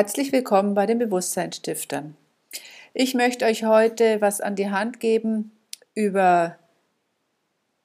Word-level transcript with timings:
Herzlich 0.00 0.32
willkommen 0.32 0.72
bei 0.72 0.86
den 0.86 0.98
Bewusstseinsstiftern. 0.98 2.16
Ich 2.94 3.12
möchte 3.12 3.44
euch 3.44 3.64
heute 3.64 4.22
was 4.22 4.40
an 4.40 4.56
die 4.56 4.70
Hand 4.70 4.98
geben 4.98 5.52
über 5.94 6.56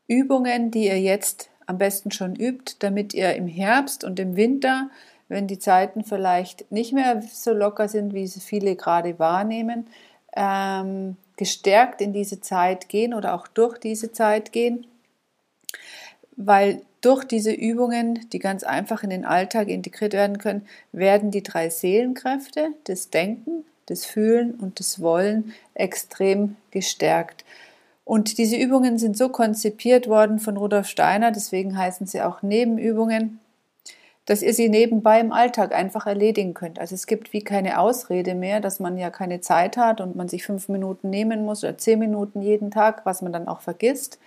Übungen, 0.07 0.71
die 0.71 0.85
ihr 0.85 1.01
jetzt 1.01 1.49
am 1.65 1.77
besten 1.77 2.11
schon 2.11 2.37
übt, 2.37 2.75
damit 2.79 3.13
ihr 3.13 3.35
im 3.35 3.49
Herbst 3.49 4.05
und 4.05 4.17
im 4.17 4.37
Winter, 4.37 4.89
wenn 5.27 5.47
die 5.47 5.59
Zeiten 5.59 6.05
vielleicht 6.05 6.71
nicht 6.71 6.93
mehr 6.93 7.21
so 7.21 7.51
locker 7.51 7.89
sind, 7.89 8.13
wie 8.13 8.27
sie 8.27 8.39
viele 8.39 8.77
gerade 8.77 9.19
wahrnehmen, 9.19 9.85
ähm, 10.37 11.17
gestärkt 11.35 11.99
in 11.99 12.13
diese 12.13 12.39
Zeit 12.39 12.87
gehen 12.87 13.13
oder 13.13 13.33
auch 13.33 13.45
durch 13.45 13.77
diese 13.77 14.13
Zeit 14.13 14.53
gehen, 14.53 14.87
weil 16.37 16.81
durch 17.05 17.23
diese 17.23 17.51
Übungen, 17.51 18.27
die 18.33 18.39
ganz 18.39 18.63
einfach 18.63 19.03
in 19.03 19.11
den 19.11 19.25
Alltag 19.25 19.67
integriert 19.67 20.13
werden 20.13 20.39
können, 20.39 20.67
werden 20.91 21.29
die 21.29 21.43
drei 21.43 21.69
Seelenkräfte 21.69 22.69
des 22.87 23.11
Denken, 23.11 23.63
des 23.87 24.05
Fühlen 24.05 24.55
und 24.55 24.79
des 24.79 24.99
Wollen 24.99 25.53
extrem 25.75 26.55
gestärkt. 26.71 27.45
Und 28.05 28.39
diese 28.39 28.55
Übungen 28.55 28.97
sind 28.97 29.17
so 29.17 29.29
konzipiert 29.29 30.07
worden 30.07 30.39
von 30.39 30.57
Rudolf 30.57 30.87
Steiner, 30.87 31.31
deswegen 31.31 31.77
heißen 31.77 32.07
sie 32.07 32.21
auch 32.21 32.41
Nebenübungen, 32.41 33.39
dass 34.25 34.41
ihr 34.41 34.55
sie 34.55 34.69
nebenbei 34.69 35.19
im 35.19 35.31
Alltag 35.31 35.75
einfach 35.75 36.07
erledigen 36.07 36.55
könnt. 36.55 36.79
Also 36.79 36.95
es 36.95 37.05
gibt 37.05 37.33
wie 37.33 37.43
keine 37.43 37.79
Ausrede 37.79 38.33
mehr, 38.33 38.59
dass 38.59 38.79
man 38.79 38.97
ja 38.97 39.11
keine 39.11 39.41
Zeit 39.41 39.77
hat 39.77 40.01
und 40.01 40.15
man 40.15 40.27
sich 40.27 40.43
fünf 40.43 40.69
Minuten 40.69 41.11
nehmen 41.11 41.45
muss 41.45 41.63
oder 41.63 41.77
zehn 41.77 41.99
Minuten 41.99 42.41
jeden 42.41 42.71
Tag, 42.71 43.05
was 43.05 43.21
man 43.21 43.31
dann 43.31 43.47
auch 43.47 43.61
vergisst, 43.61 44.17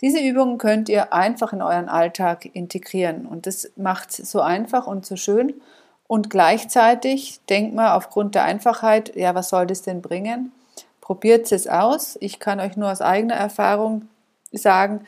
diese 0.00 0.20
Übungen 0.20 0.58
könnt 0.58 0.88
ihr 0.88 1.12
einfach 1.12 1.52
in 1.52 1.62
euren 1.62 1.88
Alltag 1.88 2.44
integrieren 2.54 3.26
und 3.26 3.46
das 3.46 3.70
macht 3.76 4.10
es 4.10 4.30
so 4.30 4.40
einfach 4.40 4.86
und 4.86 5.06
so 5.06 5.16
schön. 5.16 5.54
Und 6.06 6.30
gleichzeitig 6.30 7.40
denkt 7.48 7.74
man 7.74 7.92
aufgrund 7.92 8.34
der 8.34 8.44
Einfachheit, 8.44 9.16
ja, 9.16 9.34
was 9.34 9.48
soll 9.48 9.66
das 9.66 9.82
denn 9.82 10.02
bringen? 10.02 10.52
Probiert 11.00 11.50
es 11.50 11.66
aus. 11.66 12.16
Ich 12.20 12.38
kann 12.38 12.60
euch 12.60 12.76
nur 12.76 12.90
aus 12.90 13.00
eigener 13.00 13.34
Erfahrung 13.34 14.08
sagen, 14.52 15.04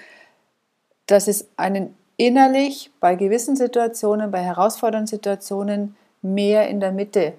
dass 1.06 1.28
es 1.28 1.48
einen 1.56 1.94
innerlich 2.16 2.90
bei 2.98 3.14
gewissen 3.14 3.56
Situationen, 3.56 4.30
bei 4.30 4.40
herausfordernden 4.40 5.06
Situationen 5.06 5.96
mehr 6.20 6.68
in 6.68 6.80
der 6.80 6.92
Mitte 6.92 7.34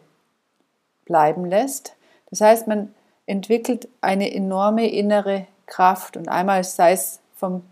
bleiben 1.06 1.46
lässt. 1.46 1.96
Das 2.30 2.42
heißt, 2.42 2.68
man 2.68 2.94
entwickelt 3.26 3.90
eine 4.02 4.34
enorme 4.34 4.90
innere 4.90 5.46
Kraft 5.66 6.16
und 6.16 6.30
einmal 6.30 6.64
sei 6.64 6.94
es 6.94 7.20
vom 7.40 7.64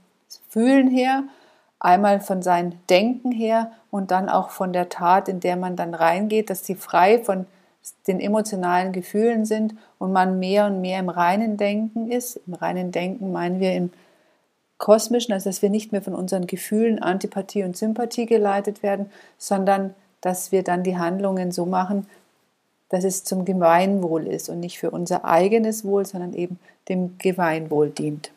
Fühlen 0.49 0.89
her, 0.89 1.23
einmal 1.79 2.19
von 2.19 2.41
seinem 2.41 2.73
Denken 2.89 3.31
her 3.31 3.71
und 3.91 4.11
dann 4.11 4.29
auch 4.29 4.49
von 4.49 4.73
der 4.73 4.89
Tat, 4.89 5.29
in 5.29 5.39
der 5.39 5.55
man 5.55 5.75
dann 5.75 5.93
reingeht, 5.93 6.49
dass 6.49 6.65
sie 6.65 6.75
frei 6.75 7.19
von 7.19 7.45
den 8.07 8.19
emotionalen 8.19 8.91
Gefühlen 8.91 9.45
sind 9.45 9.75
und 9.99 10.11
man 10.11 10.39
mehr 10.39 10.65
und 10.65 10.81
mehr 10.81 10.99
im 10.99 11.09
reinen 11.09 11.57
Denken 11.57 12.11
ist. 12.11 12.39
Im 12.47 12.53
reinen 12.53 12.91
Denken 12.91 13.31
meinen 13.31 13.59
wir 13.59 13.73
im 13.73 13.91
kosmischen, 14.77 15.33
also 15.33 15.49
dass 15.49 15.61
wir 15.61 15.69
nicht 15.69 15.91
mehr 15.91 16.01
von 16.01 16.13
unseren 16.13 16.47
Gefühlen, 16.47 17.01
Antipathie 17.01 17.63
und 17.63 17.77
Sympathie 17.77 18.25
geleitet 18.25 18.83
werden, 18.83 19.09
sondern 19.37 19.93
dass 20.21 20.51
wir 20.51 20.63
dann 20.63 20.83
die 20.83 20.97
Handlungen 20.97 21.51
so 21.51 21.65
machen, 21.65 22.07
dass 22.89 23.03
es 23.03 23.23
zum 23.23 23.45
Gemeinwohl 23.45 24.27
ist 24.27 24.49
und 24.49 24.59
nicht 24.59 24.79
für 24.79 24.91
unser 24.91 25.25
eigenes 25.25 25.83
Wohl, 25.83 26.05
sondern 26.05 26.33
eben 26.33 26.59
dem 26.89 27.17
Gemeinwohl 27.17 27.89
dient. 27.89 28.31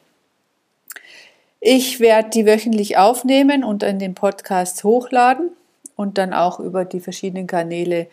Ich 1.60 2.00
werde 2.00 2.30
die 2.30 2.46
wöchentlich 2.46 2.96
aufnehmen 2.96 3.64
und 3.64 3.82
in 3.82 3.98
den 3.98 4.14
Podcast 4.14 4.82
hochladen 4.82 5.50
und 5.94 6.16
dann 6.16 6.32
auch 6.32 6.58
über 6.58 6.86
die 6.86 7.00
verschiedenen 7.00 7.46
Kanäle 7.46 8.06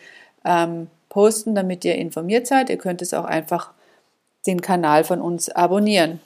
ähm, 0.43 0.87
posten, 1.07 1.55
damit 1.55 1.85
ihr 1.85 1.95
informiert 1.95 2.45
seid. 2.45 2.69
Ihr 2.69 2.77
könnt 2.77 3.01
es 3.01 3.13
auch 3.13 3.23
einfach 3.23 3.71
den 4.45 4.59
Kanal 4.59 5.05
von 5.05 5.21
uns 5.21 5.49
abonnieren. 5.49 6.19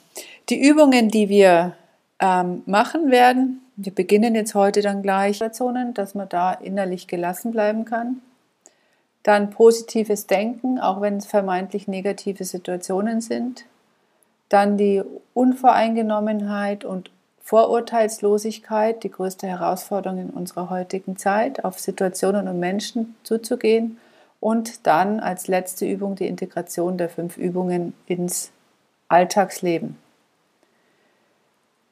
Die 0.48 0.60
Übungen, 0.60 1.08
die 1.08 1.28
wir 1.28 1.76
ähm, 2.18 2.62
machen 2.66 3.12
werden, 3.12 3.60
wir 3.76 3.94
beginnen 3.94 4.34
jetzt 4.34 4.56
heute 4.56 4.82
dann 4.82 5.02
gleich, 5.02 5.38
dass 5.38 6.14
man 6.14 6.28
da 6.28 6.52
innerlich 6.52 7.06
gelassen 7.06 7.52
bleiben 7.52 7.84
kann. 7.84 8.20
Dann 9.22 9.50
positives 9.50 10.26
Denken, 10.26 10.80
auch 10.80 11.00
wenn 11.00 11.18
es 11.18 11.26
vermeintlich 11.26 11.86
negative 11.86 12.44
Situationen 12.44 13.20
sind 13.20 13.64
dann 14.52 14.76
die 14.76 15.02
Unvoreingenommenheit 15.32 16.84
und 16.84 17.10
Vorurteilslosigkeit, 17.42 19.02
die 19.02 19.10
größte 19.10 19.46
Herausforderung 19.46 20.18
in 20.18 20.30
unserer 20.30 20.70
heutigen 20.70 21.16
Zeit, 21.16 21.64
auf 21.64 21.78
Situationen 21.78 22.48
und 22.48 22.60
Menschen 22.60 23.16
zuzugehen. 23.24 23.98
Und 24.40 24.86
dann 24.86 25.20
als 25.20 25.46
letzte 25.46 25.86
Übung 25.86 26.16
die 26.16 26.26
Integration 26.26 26.98
der 26.98 27.08
fünf 27.08 27.36
Übungen 27.36 27.94
ins 28.06 28.50
Alltagsleben. 29.08 29.96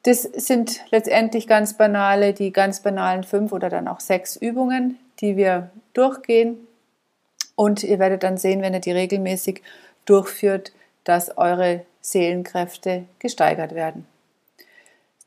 Das 0.05 0.23
sind 0.23 0.81
letztendlich 0.91 1.47
ganz 1.47 1.77
banale, 1.77 2.33
die 2.33 2.53
ganz 2.53 2.81
banalen 2.81 3.23
fünf 3.23 3.53
oder 3.53 3.69
dann 3.69 3.87
auch 3.87 4.01
sechs 4.01 4.35
Übungen, 4.37 4.99
die 5.21 5.37
wir 5.37 5.71
durchgehen. 5.93 6.57
Und 7.55 7.85
ihr 7.85 7.99
werdet 7.99 8.23
dann 8.23 8.39
sehen, 8.39 8.63
wenn 8.63 8.73
ihr 8.73 8.81
die 8.81 8.93
regelmäßig 8.93 9.63
durchführt, 10.07 10.73
dass 11.05 11.37
eure 11.37 11.85
Seelenkräfte 12.01 13.05
gesteigert 13.19 13.75
werden. 13.75 14.07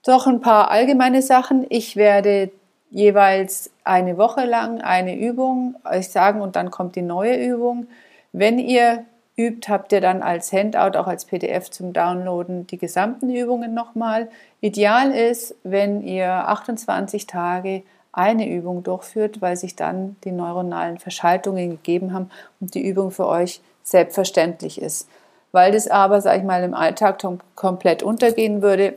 Doch 0.06 0.28
ein 0.28 0.42
paar 0.42 0.70
allgemeine 0.70 1.22
Sachen. 1.22 1.66
Ich 1.70 1.96
werde 1.96 2.52
jeweils 2.92 3.72
eine 3.86 4.18
Woche 4.18 4.46
lang 4.46 4.82
eine 4.82 5.18
Übung 5.18 5.76
euch 5.90 6.10
sagen 6.10 6.42
und 6.42 6.58
dann 6.58 6.72
kommt 6.72 6.98
die 6.98 7.02
neue 7.02 7.36
Übung. 7.38 7.88
Wenn 8.34 8.60
ihr 8.60 9.06
übt, 9.38 9.72
habt 9.72 9.94
ihr 9.94 10.02
dann 10.02 10.22
als 10.22 10.52
Handout, 10.52 10.98
auch 10.98 11.08
als 11.08 11.24
PDF 11.26 11.72
zum 11.72 11.94
Downloaden 11.94 12.68
die 12.68 12.78
gesamten 12.78 13.34
Übungen 13.34 13.74
nochmal. 13.74 14.30
Ideal 14.60 15.12
ist, 15.12 15.56
wenn 15.64 16.02
ihr 16.02 16.30
28 16.30 17.26
Tage 17.26 17.84
eine 18.12 18.48
Übung 18.48 18.84
durchführt, 18.84 19.42
weil 19.42 19.56
sich 19.56 19.76
dann 19.78 20.18
die 20.26 20.32
neuronalen 20.32 21.00
Verschaltungen 21.00 21.72
gegeben 21.72 22.14
haben 22.14 22.30
und 22.60 22.76
die 22.76 22.86
Übung 22.86 23.10
für 23.10 23.28
euch 23.28 23.62
selbstverständlich 23.84 24.82
ist. 24.82 25.10
Weil 25.54 25.72
das 25.72 25.88
aber, 25.88 26.20
sage 26.20 26.40
ich 26.40 26.44
mal, 26.44 26.64
im 26.64 26.74
Alltag 26.74 27.24
komplett 27.56 28.04
untergehen 28.04 28.62
würde 28.62 28.96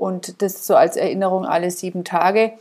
und 0.00 0.40
das 0.40 0.66
so 0.66 0.76
als 0.76 0.96
Erinnerung 0.96 1.44
alle 1.44 1.70
sieben 1.70 2.04
Tage, 2.04 2.52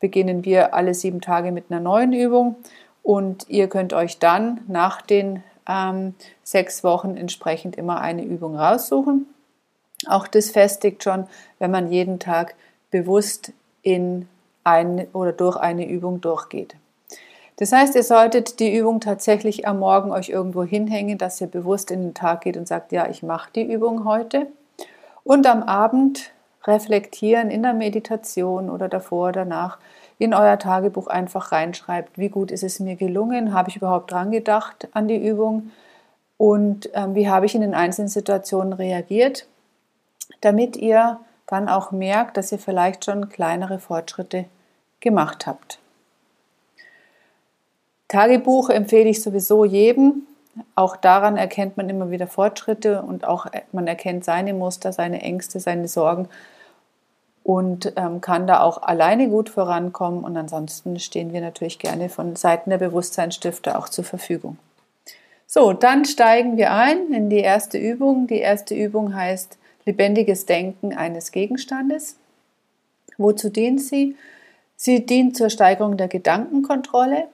beginnen 0.00 0.44
wir 0.46 0.74
alle 0.74 0.94
sieben 0.94 1.20
Tage 1.20 1.52
mit 1.52 1.66
einer 1.68 1.80
neuen 1.80 2.14
Übung 2.14 2.56
und 3.02 3.44
ihr 3.48 3.68
könnt 3.68 3.92
euch 3.92 4.18
dann 4.18 4.62
nach 4.68 5.02
den 5.02 5.42
ähm, 5.68 6.14
sechs 6.42 6.82
Wochen 6.82 7.18
entsprechend 7.18 7.76
immer 7.76 8.00
eine 8.00 8.24
Übung 8.24 8.56
raussuchen. 8.56 9.26
Auch 10.06 10.26
das 10.28 10.50
festigt 10.50 11.04
schon, 11.04 11.26
wenn 11.58 11.70
man 11.70 11.92
jeden 11.92 12.20
Tag 12.20 12.54
bewusst 12.90 13.52
in 13.82 14.26
eine 14.64 15.08
oder 15.12 15.32
durch 15.32 15.56
eine 15.56 15.86
Übung 15.86 16.22
durchgeht. 16.22 16.74
Das 17.56 17.72
heißt, 17.72 17.96
ihr 17.96 18.04
solltet 18.04 18.60
die 18.60 18.74
Übung 18.74 19.00
tatsächlich 19.00 19.68
am 19.68 19.80
Morgen 19.80 20.10
euch 20.10 20.30
irgendwo 20.30 20.62
hinhängen, 20.62 21.18
dass 21.18 21.40
ihr 21.40 21.48
bewusst 21.48 21.90
in 21.90 22.00
den 22.00 22.14
Tag 22.14 22.42
geht 22.42 22.56
und 22.56 22.66
sagt, 22.66 22.92
ja, 22.92 23.08
ich 23.08 23.22
mache 23.22 23.50
die 23.54 23.70
Übung 23.70 24.04
heute. 24.04 24.46
Und 25.24 25.46
am 25.46 25.64
Abend 25.64 26.30
reflektieren 26.68 27.50
in 27.50 27.62
der 27.62 27.74
Meditation 27.74 28.70
oder 28.70 28.88
davor, 28.88 29.30
oder 29.30 29.44
danach 29.44 29.78
in 30.18 30.34
euer 30.34 30.58
Tagebuch 30.58 31.06
einfach 31.06 31.52
reinschreibt, 31.52 32.18
wie 32.18 32.28
gut 32.28 32.50
ist 32.50 32.64
es 32.64 32.80
mir 32.80 32.96
gelungen, 32.96 33.54
habe 33.54 33.70
ich 33.70 33.76
überhaupt 33.76 34.10
dran 34.10 34.30
gedacht 34.30 34.88
an 34.92 35.08
die 35.08 35.16
Übung 35.16 35.70
und 36.36 36.90
ähm, 36.94 37.14
wie 37.14 37.28
habe 37.28 37.46
ich 37.46 37.54
in 37.54 37.60
den 37.60 37.74
einzelnen 37.74 38.08
Situationen 38.08 38.72
reagiert, 38.72 39.46
damit 40.40 40.76
ihr 40.76 41.20
dann 41.46 41.68
auch 41.68 41.92
merkt, 41.92 42.36
dass 42.36 42.52
ihr 42.52 42.58
vielleicht 42.58 43.04
schon 43.04 43.28
kleinere 43.28 43.78
Fortschritte 43.78 44.44
gemacht 45.00 45.46
habt. 45.46 45.78
Tagebuch 48.08 48.70
empfehle 48.70 49.08
ich 49.08 49.22
sowieso 49.22 49.64
jedem. 49.64 50.26
Auch 50.74 50.96
daran 50.96 51.36
erkennt 51.36 51.76
man 51.76 51.88
immer 51.88 52.10
wieder 52.10 52.26
Fortschritte 52.26 53.02
und 53.02 53.24
auch 53.24 53.46
äh, 53.46 53.62
man 53.72 53.86
erkennt 53.86 54.24
seine 54.24 54.54
Muster, 54.54 54.92
seine 54.92 55.22
Ängste, 55.22 55.60
seine 55.60 55.86
Sorgen 55.86 56.28
und 57.48 57.94
ähm, 57.96 58.20
kann 58.20 58.46
da 58.46 58.60
auch 58.60 58.82
alleine 58.82 59.30
gut 59.30 59.48
vorankommen. 59.48 60.22
Und 60.22 60.36
ansonsten 60.36 60.98
stehen 60.98 61.32
wir 61.32 61.40
natürlich 61.40 61.78
gerne 61.78 62.10
von 62.10 62.36
Seiten 62.36 62.68
der 62.68 62.76
Bewusstseinsstifter 62.76 63.78
auch 63.78 63.88
zur 63.88 64.04
Verfügung. 64.04 64.58
So, 65.46 65.72
dann 65.72 66.04
steigen 66.04 66.58
wir 66.58 66.74
ein 66.74 67.10
in 67.10 67.30
die 67.30 67.38
erste 67.38 67.78
Übung. 67.78 68.26
Die 68.26 68.40
erste 68.40 68.74
Übung 68.74 69.14
heißt 69.14 69.56
lebendiges 69.86 70.44
Denken 70.44 70.92
eines 70.94 71.32
Gegenstandes. 71.32 72.16
Wozu 73.16 73.48
dient 73.48 73.80
sie? 73.80 74.14
Sie 74.76 75.06
dient 75.06 75.34
zur 75.34 75.48
Steigerung 75.48 75.96
der 75.96 76.08
Gedankenkontrolle 76.08 77.28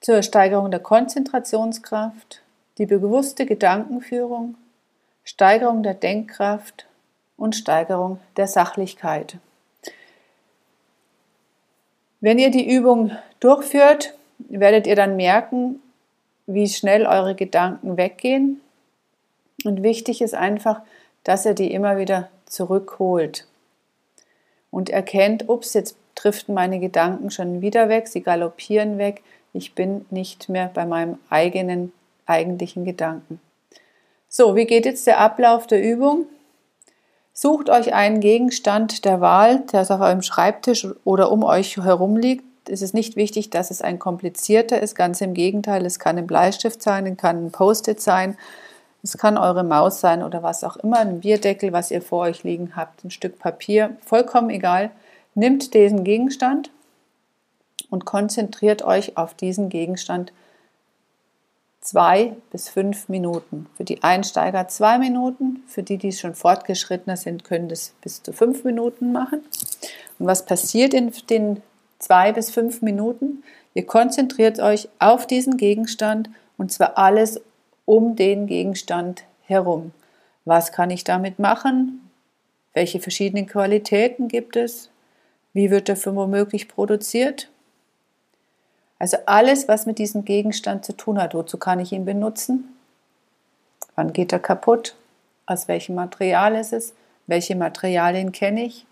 zur 0.00 0.22
Steigerung 0.22 0.70
der 0.70 0.80
Konzentrationskraft, 0.80 2.40
die 2.78 2.86
bewusste 2.86 3.44
Gedankenführung, 3.44 4.54
Steigerung 5.24 5.82
der 5.82 5.92
Denkkraft 5.92 6.86
und 7.40 7.56
Steigerung 7.56 8.20
der 8.36 8.46
Sachlichkeit. 8.46 9.38
Wenn 12.20 12.38
ihr 12.38 12.50
die 12.50 12.70
Übung 12.70 13.12
durchführt, 13.40 14.14
werdet 14.38 14.86
ihr 14.86 14.94
dann 14.94 15.16
merken, 15.16 15.80
wie 16.46 16.68
schnell 16.68 17.06
eure 17.06 17.34
Gedanken 17.34 17.96
weggehen. 17.96 18.60
Und 19.64 19.82
wichtig 19.82 20.20
ist 20.20 20.34
einfach, 20.34 20.82
dass 21.24 21.46
ihr 21.46 21.54
die 21.54 21.72
immer 21.72 21.96
wieder 21.96 22.28
zurückholt 22.44 23.46
und 24.70 24.90
erkennt, 24.90 25.48
ups, 25.48 25.72
jetzt 25.72 25.96
driften 26.16 26.54
meine 26.54 26.78
Gedanken 26.78 27.30
schon 27.30 27.62
wieder 27.62 27.88
weg, 27.88 28.08
sie 28.08 28.20
galoppieren 28.20 28.98
weg, 28.98 29.22
ich 29.54 29.74
bin 29.74 30.04
nicht 30.10 30.50
mehr 30.50 30.70
bei 30.72 30.84
meinem 30.84 31.18
eigenen 31.30 31.92
eigentlichen 32.26 32.84
Gedanken. 32.84 33.40
So, 34.28 34.54
wie 34.54 34.66
geht 34.66 34.84
jetzt 34.84 35.06
der 35.06 35.18
Ablauf 35.18 35.66
der 35.66 35.82
Übung? 35.82 36.26
Sucht 37.32 37.70
euch 37.70 37.94
einen 37.94 38.20
Gegenstand 38.20 39.04
der 39.04 39.20
Wahl, 39.20 39.60
der 39.72 39.82
auf 39.82 39.90
eurem 39.90 40.22
Schreibtisch 40.22 40.86
oder 41.04 41.30
um 41.30 41.44
euch 41.44 41.76
herum 41.76 42.16
liegt. 42.16 42.44
Es 42.68 42.82
ist 42.82 42.94
nicht 42.94 43.16
wichtig, 43.16 43.50
dass 43.50 43.70
es 43.70 43.82
ein 43.82 43.98
komplizierter 43.98 44.80
ist, 44.80 44.94
ganz 44.94 45.20
im 45.20 45.34
Gegenteil, 45.34 45.86
es 45.86 45.98
kann 45.98 46.18
ein 46.18 46.26
Bleistift 46.26 46.82
sein, 46.82 47.06
es 47.06 47.16
kann 47.16 47.46
ein 47.46 47.50
Post-it 47.50 48.00
sein, 48.00 48.36
es 49.02 49.16
kann 49.16 49.38
eure 49.38 49.64
Maus 49.64 50.00
sein 50.00 50.22
oder 50.22 50.42
was 50.42 50.62
auch 50.62 50.76
immer, 50.76 50.98
ein 50.98 51.20
Bierdeckel, 51.20 51.72
was 51.72 51.90
ihr 51.90 52.02
vor 52.02 52.20
euch 52.20 52.44
liegen 52.44 52.76
habt, 52.76 53.02
ein 53.04 53.10
Stück 53.10 53.38
Papier, 53.38 53.96
vollkommen 54.04 54.50
egal. 54.50 54.90
Nimmt 55.34 55.72
diesen 55.74 56.04
Gegenstand 56.04 56.70
und 57.88 58.04
konzentriert 58.04 58.82
euch 58.82 59.16
auf 59.16 59.34
diesen 59.34 59.68
Gegenstand 59.68 60.32
zwei 61.80 62.36
bis 62.50 62.68
fünf 62.68 63.08
Minuten. 63.08 63.66
Für 63.76 63.84
die 63.84 64.02
Einsteiger 64.02 64.68
zwei 64.68 64.98
Minuten, 64.98 65.62
für 65.66 65.82
die, 65.82 65.96
die 65.96 66.12
schon 66.12 66.34
fortgeschrittener 66.34 67.16
sind, 67.16 67.44
können 67.44 67.68
das 67.68 67.94
bis 68.02 68.22
zu 68.22 68.32
fünf 68.32 68.64
Minuten 68.64 69.12
machen. 69.12 69.40
Und 70.18 70.26
was 70.26 70.44
passiert 70.44 70.94
in 70.94 71.12
den 71.30 71.62
zwei 71.98 72.32
bis 72.32 72.50
fünf 72.50 72.82
Minuten? 72.82 73.42
Ihr 73.74 73.86
konzentriert 73.86 74.60
euch 74.60 74.88
auf 74.98 75.26
diesen 75.26 75.56
Gegenstand 75.56 76.28
und 76.58 76.70
zwar 76.72 76.98
alles 76.98 77.40
um 77.86 78.16
den 78.16 78.46
Gegenstand 78.46 79.24
herum. 79.46 79.92
Was 80.44 80.72
kann 80.72 80.90
ich 80.90 81.04
damit 81.04 81.38
machen? 81.38 82.10
Welche 82.72 83.00
verschiedenen 83.00 83.46
Qualitäten 83.46 84.28
gibt 84.28 84.56
es? 84.56 84.90
Wie 85.52 85.70
wird 85.70 85.88
er 85.88 85.96
für 85.96 86.14
womöglich 86.14 86.68
produziert? 86.68 87.48
Also 89.00 89.16
alles, 89.24 89.66
was 89.66 89.86
mit 89.86 89.98
diesem 89.98 90.26
Gegenstand 90.26 90.84
zu 90.84 90.92
tun 90.92 91.20
hat. 91.20 91.34
Wozu 91.34 91.56
kann 91.56 91.80
ich 91.80 91.90
ihn 91.90 92.04
benutzen? 92.04 92.76
Wann 93.96 94.12
geht 94.12 94.30
er 94.30 94.38
kaputt? 94.38 94.94
Aus 95.46 95.68
welchem 95.68 95.94
Material 95.94 96.54
ist 96.54 96.74
es? 96.74 96.92
Welche 97.26 97.56
Materialien 97.56 98.30
kenne 98.30 98.64
ich? 98.64 98.84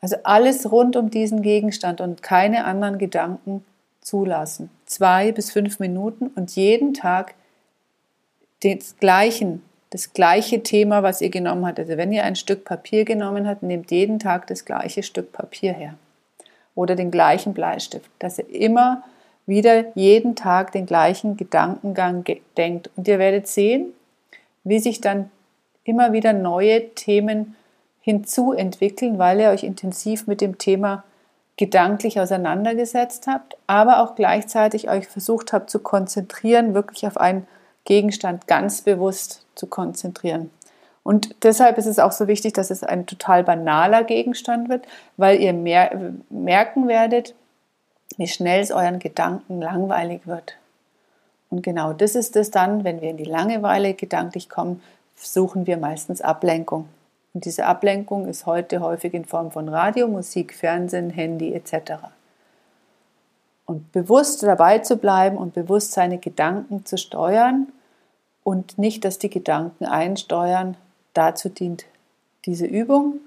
Also 0.00 0.16
alles 0.22 0.70
rund 0.70 0.94
um 0.94 1.10
diesen 1.10 1.42
Gegenstand 1.42 2.00
und 2.00 2.22
keine 2.22 2.66
anderen 2.66 2.98
Gedanken 2.98 3.64
zulassen. 4.00 4.70
Zwei 4.86 5.32
bis 5.32 5.50
fünf 5.50 5.80
Minuten 5.80 6.28
und 6.28 6.54
jeden 6.54 6.94
Tag 6.94 7.34
des 8.62 8.96
gleichen, 8.98 9.62
das 9.90 10.12
gleiche 10.12 10.62
Thema, 10.62 11.02
was 11.02 11.20
ihr 11.20 11.30
genommen 11.30 11.66
habt. 11.66 11.80
Also 11.80 11.96
wenn 11.96 12.12
ihr 12.12 12.22
ein 12.22 12.36
Stück 12.36 12.64
Papier 12.64 13.04
genommen 13.04 13.48
habt, 13.48 13.64
nehmt 13.64 13.90
jeden 13.90 14.20
Tag 14.20 14.46
das 14.46 14.64
gleiche 14.64 15.02
Stück 15.02 15.32
Papier 15.32 15.72
her. 15.72 15.94
Oder 16.74 16.96
den 16.96 17.10
gleichen 17.10 17.54
Bleistift. 17.54 18.10
Dass 18.18 18.38
ihr 18.38 18.48
immer 18.50 19.02
wieder 19.46 19.96
jeden 19.96 20.36
Tag 20.36 20.72
den 20.72 20.86
gleichen 20.86 21.36
Gedankengang 21.36 22.24
denkt. 22.56 22.90
Und 22.96 23.06
ihr 23.06 23.18
werdet 23.18 23.46
sehen, 23.46 23.92
wie 24.64 24.78
sich 24.78 25.00
dann 25.00 25.30
immer 25.84 26.12
wieder 26.12 26.32
neue 26.32 26.90
Themen 26.94 27.54
hinzuentwickeln, 28.00 29.18
weil 29.18 29.40
ihr 29.40 29.50
euch 29.50 29.64
intensiv 29.64 30.26
mit 30.26 30.40
dem 30.40 30.58
Thema 30.58 31.04
gedanklich 31.56 32.18
auseinandergesetzt 32.18 33.26
habt, 33.26 33.56
aber 33.66 34.00
auch 34.00 34.14
gleichzeitig 34.16 34.90
euch 34.90 35.06
versucht 35.06 35.52
habt 35.52 35.70
zu 35.70 35.78
konzentrieren, 35.78 36.74
wirklich 36.74 37.06
auf 37.06 37.16
ein 37.16 37.46
Gegenstand 37.84 38.46
ganz 38.46 38.82
bewusst 38.82 39.46
zu 39.54 39.66
konzentrieren. 39.66 40.50
Und 41.04 41.44
deshalb 41.44 41.76
ist 41.78 41.86
es 41.86 41.98
auch 41.98 42.12
so 42.12 42.26
wichtig, 42.26 42.54
dass 42.54 42.70
es 42.70 42.82
ein 42.82 43.06
total 43.06 43.44
banaler 43.44 44.02
Gegenstand 44.04 44.70
wird, 44.70 44.86
weil 45.18 45.38
ihr 45.38 45.52
mer 45.52 46.14
merken 46.30 46.88
werdet, 46.88 47.34
wie 48.16 48.26
schnell 48.26 48.62
es 48.62 48.72
euren 48.72 48.98
Gedanken 48.98 49.60
langweilig 49.60 50.26
wird. 50.26 50.56
Und 51.50 51.62
genau 51.62 51.92
das 51.92 52.14
ist 52.14 52.36
es 52.36 52.50
dann, 52.50 52.84
wenn 52.84 53.02
wir 53.02 53.10
in 53.10 53.18
die 53.18 53.24
Langeweile 53.24 53.94
gedanklich 53.94 54.48
kommen, 54.48 54.82
suchen 55.14 55.66
wir 55.66 55.76
meistens 55.76 56.22
Ablenkung. 56.22 56.88
Und 57.34 57.44
diese 57.44 57.66
Ablenkung 57.66 58.26
ist 58.26 58.46
heute 58.46 58.80
häufig 58.80 59.12
in 59.12 59.26
Form 59.26 59.50
von 59.50 59.68
Radio, 59.68 60.08
Musik, 60.08 60.54
Fernsehen, 60.54 61.10
Handy 61.10 61.52
etc. 61.52 61.92
Und 63.66 63.92
bewusst 63.92 64.42
dabei 64.42 64.78
zu 64.78 64.96
bleiben 64.96 65.36
und 65.36 65.52
bewusst 65.52 65.92
seine 65.92 66.18
Gedanken 66.18 66.86
zu 66.86 66.96
steuern 66.96 67.68
und 68.42 68.78
nicht, 68.78 69.04
dass 69.04 69.18
die 69.18 69.30
Gedanken 69.30 69.84
einsteuern, 69.84 70.76
dazu 71.14 71.48
dient 71.48 71.86
diese 72.44 72.66
Übung. 72.66 73.20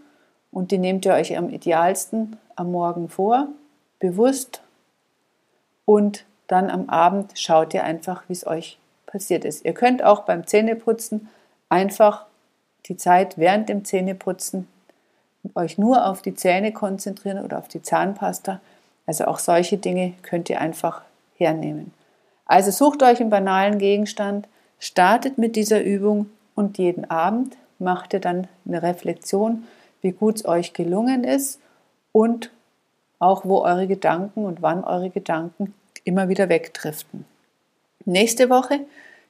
Und 0.52 0.72
die 0.72 0.78
nehmt 0.78 1.06
ihr 1.06 1.14
euch 1.14 1.38
am 1.38 1.50
idealsten 1.50 2.38
am 2.56 2.72
Morgen 2.72 3.10
vor, 3.10 3.48
bewusst. 4.00 4.62
Und 5.86 6.26
dann 6.48 6.70
am 6.70 6.90
Abend 6.90 7.38
schaut 7.38 7.74
ihr 7.74 7.84
einfach, 7.84 8.24
wie 8.28 8.34
es 8.34 8.48
euch 8.48 8.78
passiert 9.06 9.46
ist. 9.46 9.66
Ihr 9.66 9.74
könnt 9.74 10.04
auch 10.04 10.22
beim 10.22 10.48
Zähneputzen 10.48 11.30
einfach 11.70 12.26
die 12.86 12.98
Zeit 12.98 13.38
während 13.38 13.70
dem 13.70 13.84
Zähneputzen 13.84 14.68
euch 15.56 15.78
nur 15.78 16.06
auf 16.06 16.22
die 16.22 16.34
Zähne 16.34 16.74
konzentrieren 16.74 17.44
oder 17.44 17.58
auf 17.58 17.68
die 17.68 17.82
Zahnpasta 17.82 18.60
also 19.08 19.26
auch 19.26 19.40
solche 19.40 19.78
Dinge 19.78 20.14
könnt 20.22 20.50
ihr 20.52 20.62
einfach 20.62 21.02
hernehmen. 21.38 21.94
Also 22.46 22.70
sucht 22.72 23.02
euch 23.02 23.20
einen 23.20 23.32
banalen 23.32 23.80
Gegenstand, 23.80 24.48
startet 24.80 25.40
mit 25.40 25.56
dieser 25.56 25.82
Übung 25.82 26.30
und 26.54 26.78
jeden 26.78 27.10
Abend 27.10 27.58
macht 27.80 28.14
ihr 28.14 28.20
dann 28.20 28.48
eine 28.68 28.82
Reflexion, 28.82 29.66
wie 30.02 30.12
gut 30.12 30.38
es 30.38 30.46
euch 30.46 30.74
gelungen 30.74 31.24
ist 31.24 31.60
und 32.12 32.52
auch 33.20 33.46
wo 33.46 33.62
eure 33.62 33.88
Gedanken 33.88 34.46
und 34.46 34.62
wann 34.62 34.84
eure 34.84 35.10
Gedanken 35.10 35.74
immer 36.04 36.30
wieder 36.30 36.50
wegdriften. 36.50 37.26
Nächste 38.06 38.50
Woche 38.50 38.82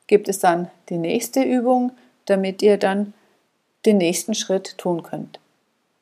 gibt 0.07 0.27
es 0.29 0.39
dann 0.39 0.69
die 0.89 0.97
nächste 0.97 1.41
Übung, 1.41 1.91
damit 2.25 2.61
ihr 2.61 2.77
dann 2.77 3.13
den 3.85 3.97
nächsten 3.97 4.35
Schritt 4.35 4.77
tun 4.77 5.03
könnt. 5.03 5.39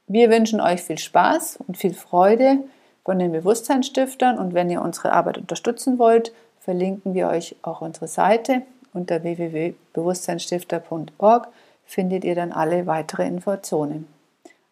Wir 0.08 0.30
wünschen 0.30 0.62
euch 0.62 0.82
viel 0.82 0.98
Spaß 0.98 1.60
und 1.68 1.78
viel 1.78 1.94
Freude 1.94 2.58
von 3.04 3.20
den 3.20 3.32
Bewusstseinsstiftern. 3.32 4.38
Und 4.38 4.54
wenn 4.54 4.70
ihr 4.70 4.82
unsere 4.82 5.14
Arbeit 5.14 5.38
unterstützen 5.38 6.00
wollt, 6.00 6.34
verlinken 6.60 7.14
wir 7.14 7.28
euch 7.28 7.56
auch 7.62 7.82
unsere 7.82 8.08
Seite 8.08 8.64
unter 8.94 9.24
www.bewusstseinsstifter.org 9.24 11.48
findet 11.86 12.24
ihr 12.24 12.36
dann 12.36 12.52
alle 12.52 12.88
weitere 12.88 13.26
Informationen. 13.28 14.08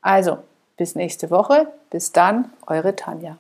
Also, 0.02 0.40
bis 0.78 0.96
nächste 0.96 1.30
Woche. 1.30 1.68
Bis 1.90 2.12
dann, 2.12 2.52
eure 2.68 2.96
Tanja. 2.96 3.38